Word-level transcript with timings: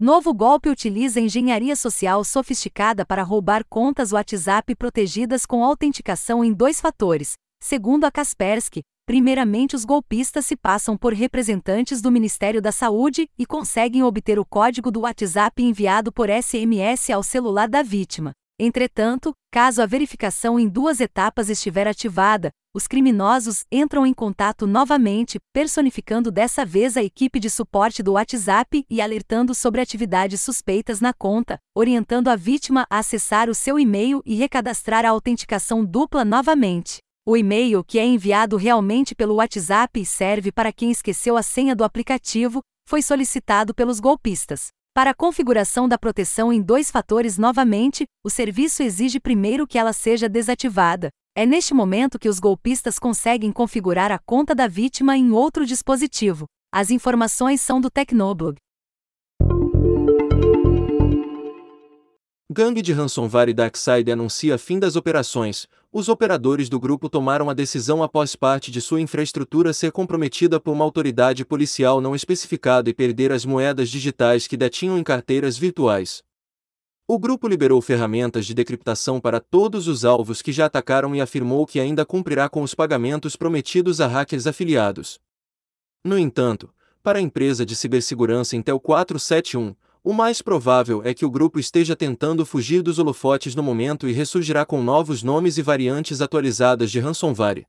Novo 0.00 0.32
golpe 0.32 0.68
utiliza 0.68 1.18
engenharia 1.18 1.74
social 1.74 2.22
sofisticada 2.22 3.04
para 3.04 3.24
roubar 3.24 3.64
contas 3.68 4.12
WhatsApp 4.12 4.72
protegidas 4.76 5.44
com 5.44 5.64
autenticação 5.64 6.44
em 6.44 6.52
dois 6.52 6.80
fatores. 6.80 7.32
Segundo 7.60 8.04
a 8.04 8.10
Kaspersky, 8.12 8.82
primeiramente 9.04 9.74
os 9.74 9.84
golpistas 9.84 10.46
se 10.46 10.56
passam 10.56 10.96
por 10.96 11.12
representantes 11.12 12.00
do 12.00 12.12
Ministério 12.12 12.62
da 12.62 12.70
Saúde 12.70 13.28
e 13.36 13.44
conseguem 13.44 14.04
obter 14.04 14.38
o 14.38 14.46
código 14.46 14.92
do 14.92 15.00
WhatsApp 15.00 15.60
enviado 15.60 16.12
por 16.12 16.28
SMS 16.30 17.10
ao 17.10 17.24
celular 17.24 17.68
da 17.68 17.82
vítima. 17.82 18.30
Entretanto, 18.60 19.32
caso 19.52 19.80
a 19.80 19.86
verificação 19.86 20.58
em 20.58 20.68
duas 20.68 21.00
etapas 21.00 21.48
estiver 21.48 21.86
ativada, 21.86 22.50
os 22.74 22.88
criminosos 22.88 23.64
entram 23.70 24.04
em 24.04 24.12
contato 24.12 24.66
novamente, 24.66 25.38
personificando 25.52 26.30
dessa 26.32 26.64
vez 26.64 26.96
a 26.96 27.02
equipe 27.02 27.38
de 27.38 27.48
suporte 27.48 28.02
do 28.02 28.14
WhatsApp 28.14 28.84
e 28.90 29.00
alertando 29.00 29.54
sobre 29.54 29.80
atividades 29.80 30.40
suspeitas 30.40 31.00
na 31.00 31.12
conta, 31.12 31.58
orientando 31.72 32.26
a 32.26 32.34
vítima 32.34 32.84
a 32.90 32.98
acessar 32.98 33.48
o 33.48 33.54
seu 33.54 33.78
e-mail 33.78 34.20
e 34.26 34.34
recadastrar 34.34 35.04
a 35.04 35.10
autenticação 35.10 35.84
dupla 35.84 36.24
novamente. 36.24 36.98
O 37.24 37.36
e-mail 37.36 37.84
que 37.84 37.98
é 37.98 38.04
enviado 38.04 38.56
realmente 38.56 39.14
pelo 39.14 39.36
WhatsApp 39.36 40.00
e 40.00 40.04
serve 40.04 40.50
para 40.50 40.72
quem 40.72 40.90
esqueceu 40.90 41.36
a 41.36 41.42
senha 41.42 41.76
do 41.76 41.84
aplicativo, 41.84 42.60
foi 42.84 43.02
solicitado 43.02 43.74
pelos 43.74 44.00
golpistas. 44.00 44.68
Para 44.94 45.10
a 45.10 45.14
configuração 45.14 45.88
da 45.88 45.96
proteção 45.96 46.52
em 46.52 46.60
dois 46.60 46.90
fatores 46.90 47.38
novamente, 47.38 48.04
o 48.24 48.30
serviço 48.30 48.82
exige 48.82 49.20
primeiro 49.20 49.66
que 49.66 49.78
ela 49.78 49.92
seja 49.92 50.28
desativada. 50.28 51.10
É 51.36 51.46
neste 51.46 51.72
momento 51.72 52.18
que 52.18 52.28
os 52.28 52.40
golpistas 52.40 52.98
conseguem 52.98 53.52
configurar 53.52 54.10
a 54.10 54.18
conta 54.18 54.54
da 54.54 54.66
vítima 54.66 55.16
em 55.16 55.30
outro 55.30 55.64
dispositivo. 55.64 56.46
As 56.72 56.90
informações 56.90 57.60
são 57.60 57.80
do 57.80 57.88
Tecnoblog. 57.88 58.56
Gangue 62.50 62.82
de 62.82 62.92
ransomware 62.92 63.52
Darkside 63.52 64.10
anuncia 64.10 64.58
fim 64.58 64.78
das 64.78 64.96
operações. 64.96 65.68
Os 65.90 66.10
operadores 66.10 66.68
do 66.68 66.78
grupo 66.78 67.08
tomaram 67.08 67.48
a 67.48 67.54
decisão 67.54 68.02
após 68.02 68.36
parte 68.36 68.70
de 68.70 68.78
sua 68.78 69.00
infraestrutura 69.00 69.72
ser 69.72 69.90
comprometida 69.90 70.60
por 70.60 70.72
uma 70.72 70.84
autoridade 70.84 71.46
policial 71.46 71.98
não 71.98 72.14
especificada 72.14 72.90
e 72.90 72.94
perder 72.94 73.32
as 73.32 73.46
moedas 73.46 73.88
digitais 73.88 74.46
que 74.46 74.54
detinham 74.54 74.98
em 74.98 75.02
carteiras 75.02 75.56
virtuais. 75.56 76.22
O 77.06 77.18
grupo 77.18 77.48
liberou 77.48 77.80
ferramentas 77.80 78.44
de 78.44 78.52
decriptação 78.52 79.18
para 79.18 79.40
todos 79.40 79.88
os 79.88 80.04
alvos 80.04 80.42
que 80.42 80.52
já 80.52 80.66
atacaram 80.66 81.16
e 81.16 81.22
afirmou 81.22 81.66
que 81.66 81.80
ainda 81.80 82.04
cumprirá 82.04 82.50
com 82.50 82.60
os 82.60 82.74
pagamentos 82.74 83.34
prometidos 83.34 83.98
a 83.98 84.06
hackers 84.06 84.46
afiliados. 84.46 85.18
No 86.04 86.18
entanto, 86.18 86.68
para 87.02 87.18
a 87.18 87.22
empresa 87.22 87.64
de 87.64 87.74
cibersegurança 87.74 88.56
Intel 88.56 88.78
471, 88.78 89.74
o 90.08 90.14
mais 90.14 90.40
provável 90.40 91.02
é 91.04 91.12
que 91.12 91.26
o 91.26 91.30
grupo 91.30 91.60
esteja 91.60 91.94
tentando 91.94 92.46
fugir 92.46 92.80
dos 92.80 92.98
holofotes 92.98 93.54
no 93.54 93.62
momento 93.62 94.08
e 94.08 94.12
ressurgirá 94.12 94.64
com 94.64 94.82
novos 94.82 95.22
nomes 95.22 95.58
e 95.58 95.62
variantes 95.62 96.22
atualizadas 96.22 96.90
de 96.90 96.98
ransomware. 96.98 97.66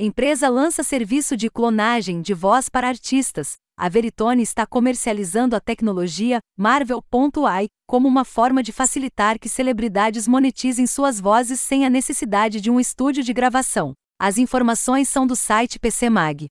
Empresa 0.00 0.48
lança 0.48 0.82
serviço 0.82 1.36
de 1.36 1.48
clonagem 1.48 2.20
de 2.20 2.34
voz 2.34 2.68
para 2.68 2.88
artistas. 2.88 3.52
A 3.78 3.88
Veritone 3.88 4.42
está 4.42 4.66
comercializando 4.66 5.54
a 5.54 5.60
tecnologia 5.60 6.40
Marvel.ai 6.58 7.68
como 7.86 8.08
uma 8.08 8.24
forma 8.24 8.64
de 8.64 8.72
facilitar 8.72 9.38
que 9.38 9.48
celebridades 9.48 10.26
monetizem 10.26 10.88
suas 10.88 11.20
vozes 11.20 11.60
sem 11.60 11.86
a 11.86 11.90
necessidade 11.90 12.60
de 12.60 12.68
um 12.68 12.80
estúdio 12.80 13.22
de 13.22 13.32
gravação. 13.32 13.92
As 14.20 14.38
informações 14.38 15.08
são 15.08 15.24
do 15.24 15.36
site 15.36 15.78
PCMag. 15.78 16.48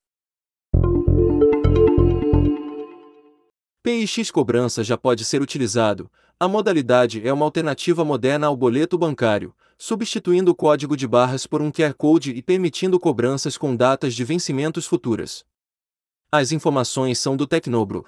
PIX 3.82 4.30
Cobrança 4.30 4.84
já 4.84 4.98
pode 4.98 5.24
ser 5.24 5.42
utilizado. 5.42 6.12
A 6.38 6.50
modalidade 6.50 7.26
é 7.26 7.32
uma 7.32 7.46
alternativa 7.46 8.04
moderna 8.04 8.48
ao 8.48 8.58
boleto 8.58 8.98
bancário, 8.98 9.56
substituindo 9.78 10.52
o 10.52 10.56
código 10.56 10.98
de 10.98 11.08
barras 11.08 11.48
por 11.48 11.62
um 11.62 11.72
QR 11.72 11.94
Code 11.94 12.32
e 12.32 12.42
permitindo 12.42 13.00
cobranças 13.00 13.58
com 13.58 13.74
datas 13.74 14.14
de 14.14 14.26
vencimentos 14.26 14.86
futuras. 14.86 15.46
As 16.30 16.52
informações 16.52 17.20
são 17.20 17.38
do 17.38 17.48
Tecnobro. 17.48 18.06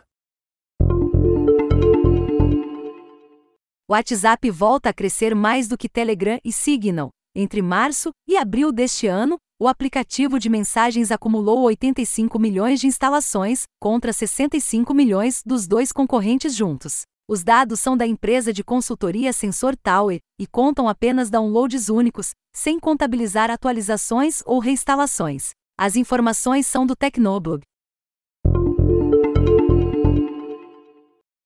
O 3.88 3.94
WhatsApp 3.94 4.52
volta 4.52 4.90
a 4.90 4.94
crescer 4.94 5.34
mais 5.34 5.70
do 5.70 5.78
que 5.78 5.88
Telegram 5.88 6.38
e 6.44 6.52
Signal. 6.52 7.12
Entre 7.34 7.62
março 7.62 8.12
e 8.28 8.36
abril 8.36 8.74
deste 8.74 9.08
ano, 9.08 9.38
o 9.62 9.68
aplicativo 9.68 10.40
de 10.40 10.50
mensagens 10.50 11.12
acumulou 11.12 11.62
85 11.62 12.40
milhões 12.40 12.80
de 12.80 12.88
instalações, 12.88 13.66
contra 13.80 14.12
65 14.12 14.92
milhões 14.92 15.44
dos 15.46 15.68
dois 15.68 15.92
concorrentes 15.92 16.56
juntos. 16.56 17.04
Os 17.30 17.44
dados 17.44 17.80
são 17.80 17.96
da 17.96 18.08
empresa 18.08 18.52
de 18.52 18.64
consultoria 18.64 19.32
Sensor 19.32 19.78
Tower 19.78 20.18
e 20.40 20.48
contam 20.48 20.90
apenas 20.90 21.30
downloads 21.30 21.90
únicos, 21.90 22.32
sem 22.52 22.80
contabilizar 22.80 23.52
atualizações 23.52 24.42
ou 24.48 24.58
reinstalações. 24.58 25.52
As 25.78 25.96
informações 25.96 26.66
são 26.66 26.84
do 26.84 26.96
Tecnoblog. 26.96 27.62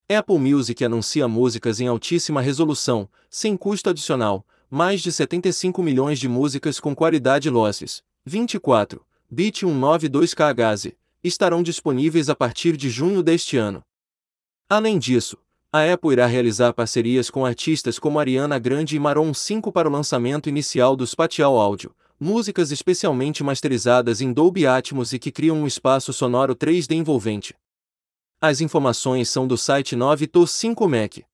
Apple 0.09 0.39
Music 0.39 0.85
anuncia 0.85 1.27
músicas 1.27 1.81
em 1.81 1.87
altíssima 1.87 2.39
resolução, 2.39 3.09
sem 3.29 3.57
custo 3.57 3.89
adicional, 3.89 4.45
mais 4.69 5.01
de 5.01 5.11
75 5.11 5.81
milhões 5.81 6.19
de 6.19 6.27
músicas 6.27 6.79
com 6.79 6.95
qualidade 6.95 7.49
lossless, 7.49 8.01
24, 8.25 9.05
bit 9.29 9.59
192 9.59 10.33
kHz, 10.33 10.91
estarão 11.23 11.63
disponíveis 11.63 12.29
a 12.29 12.35
partir 12.35 12.77
de 12.77 12.89
junho 12.89 13.23
deste 13.23 13.57
ano. 13.57 13.83
Além 14.69 14.97
disso, 14.97 15.37
a 15.71 15.91
Apple 15.91 16.13
irá 16.13 16.25
realizar 16.25 16.73
parcerias 16.73 17.29
com 17.29 17.45
artistas 17.45 17.99
como 17.99 18.19
Ariana 18.19 18.57
Grande 18.57 18.95
e 18.95 18.99
Maroon 18.99 19.33
5 19.33 19.71
para 19.71 19.89
o 19.89 19.91
lançamento 19.91 20.47
inicial 20.47 20.95
do 20.95 21.05
Spatial 21.05 21.59
Audio, 21.59 21.93
músicas 22.19 22.71
especialmente 22.71 23.43
masterizadas 23.43 24.21
em 24.21 24.31
Dolby 24.31 24.65
Atmos 24.65 25.11
e 25.11 25.19
que 25.19 25.31
criam 25.31 25.57
um 25.57 25.67
espaço 25.67 26.13
sonoro 26.13 26.55
3D 26.55 26.95
envolvente. 26.95 27.53
As 28.39 28.61
informações 28.61 29.29
são 29.29 29.47
do 29.47 29.57
site 29.57 29.95
9to5mac. 29.95 31.25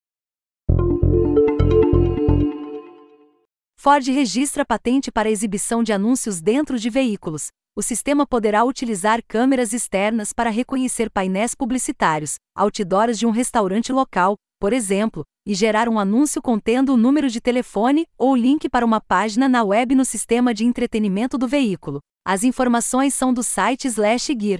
Ford 3.84 4.08
registra 4.10 4.64
patente 4.64 5.12
para 5.12 5.28
exibição 5.28 5.82
de 5.82 5.92
anúncios 5.92 6.40
dentro 6.40 6.78
de 6.78 6.88
veículos. 6.88 7.48
O 7.76 7.82
sistema 7.82 8.28
poderá 8.28 8.64
utilizar 8.64 9.24
câmeras 9.28 9.74
externas 9.74 10.32
para 10.32 10.52
reconhecer 10.52 11.10
painéis 11.10 11.56
publicitários, 11.56 12.36
outdoors 12.56 13.18
de 13.18 13.26
um 13.26 13.32
restaurante 13.32 13.92
local, 13.92 14.36
por 14.60 14.72
exemplo, 14.72 15.26
e 15.48 15.56
gerar 15.56 15.90
um 15.90 15.98
anúncio 15.98 16.44
contendo 16.44 16.94
o 16.94 16.96
número 16.96 17.28
de 17.28 17.42
telefone 17.42 18.06
ou 18.20 18.36
link 18.36 18.70
para 18.70 18.86
uma 18.86 19.02
página 19.02 19.50
na 19.50 19.64
web 19.64 19.96
no 19.96 20.06
sistema 20.06 20.54
de 20.54 20.64
entretenimento 20.64 21.36
do 21.36 21.48
veículo. 21.48 22.02
As 22.24 22.44
informações 22.44 23.16
são 23.16 23.34
do 23.34 23.42
site 23.42 23.88
Slash 23.88 24.38
Gear. 24.40 24.60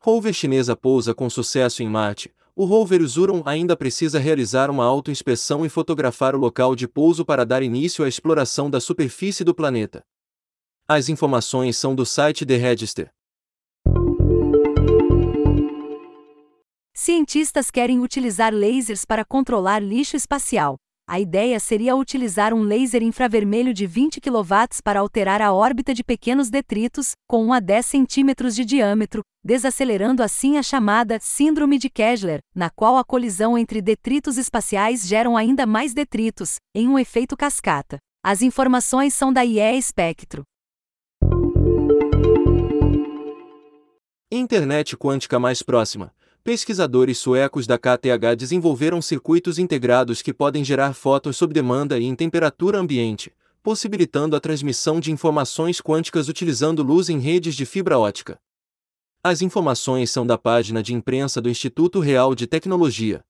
Rover 0.00 0.32
chinesa 0.32 0.74
pousa 0.74 1.14
com 1.14 1.30
sucesso 1.30 1.80
em 1.80 1.88
Marte 1.88 2.28
o 2.54 2.64
rover 2.64 3.02
Zuron 3.06 3.42
ainda 3.46 3.74
precisa 3.74 4.18
realizar 4.18 4.70
uma 4.70 4.84
autoinspeção 4.84 5.64
e 5.64 5.68
fotografar 5.68 6.34
o 6.34 6.38
local 6.38 6.76
de 6.76 6.86
pouso 6.86 7.24
para 7.24 7.46
dar 7.46 7.62
início 7.62 8.04
à 8.04 8.08
exploração 8.08 8.68
da 8.68 8.78
superfície 8.78 9.42
do 9.42 9.54
planeta. 9.54 10.04
As 10.86 11.08
informações 11.08 11.76
são 11.76 11.94
do 11.94 12.04
site 12.04 12.44
The 12.44 12.56
Register. 12.56 13.10
Cientistas 16.94 17.70
querem 17.70 18.00
utilizar 18.00 18.52
lasers 18.52 19.04
para 19.04 19.24
controlar 19.24 19.80
lixo 19.80 20.14
espacial. 20.14 20.76
A 21.12 21.20
ideia 21.20 21.60
seria 21.60 21.94
utilizar 21.94 22.54
um 22.54 22.62
laser 22.62 23.02
infravermelho 23.02 23.74
de 23.74 23.86
20 23.86 24.18
kW 24.18 24.80
para 24.82 25.00
alterar 25.00 25.42
a 25.42 25.52
órbita 25.52 25.92
de 25.92 26.02
pequenos 26.02 26.48
detritos, 26.48 27.12
com 27.28 27.44
1 27.48 27.52
a 27.52 27.60
10 27.60 27.84
centímetros 27.84 28.56
de 28.56 28.64
diâmetro, 28.64 29.20
desacelerando 29.44 30.22
assim 30.22 30.56
a 30.56 30.62
chamada 30.62 31.18
Síndrome 31.20 31.76
de 31.76 31.90
Kessler, 31.90 32.40
na 32.54 32.70
qual 32.70 32.96
a 32.96 33.04
colisão 33.04 33.58
entre 33.58 33.82
detritos 33.82 34.38
espaciais 34.38 35.06
geram 35.06 35.36
ainda 35.36 35.66
mais 35.66 35.92
detritos, 35.92 36.56
em 36.74 36.88
um 36.88 36.98
efeito 36.98 37.36
cascata. 37.36 37.98
As 38.24 38.40
informações 38.40 39.12
são 39.12 39.30
da 39.30 39.44
IE 39.44 39.82
Spectro. 39.82 40.44
Internet 44.30 44.96
quântica 44.96 45.38
mais 45.38 45.62
próxima 45.62 46.10
pesquisadores 46.44 47.18
suecos 47.18 47.66
da 47.66 47.78
KTH 47.78 48.36
desenvolveram 48.36 49.00
circuitos 49.00 49.58
integrados 49.58 50.20
que 50.20 50.34
podem 50.34 50.64
gerar 50.64 50.92
fotos 50.92 51.36
sob 51.36 51.54
demanda 51.54 51.98
e 51.98 52.04
em 52.04 52.14
temperatura 52.16 52.78
ambiente, 52.78 53.32
possibilitando 53.62 54.34
a 54.34 54.40
transmissão 54.40 54.98
de 54.98 55.12
informações 55.12 55.80
quânticas 55.80 56.28
utilizando 56.28 56.82
luz 56.82 57.08
em 57.08 57.18
redes 57.18 57.54
de 57.54 57.64
fibra 57.64 57.98
ótica. 57.98 58.40
As 59.22 59.40
informações 59.40 60.10
são 60.10 60.26
da 60.26 60.36
página 60.36 60.82
de 60.82 60.92
imprensa 60.92 61.40
do 61.40 61.48
Instituto 61.48 62.00
Real 62.00 62.34
de 62.34 62.48
Tecnologia. 62.48 63.24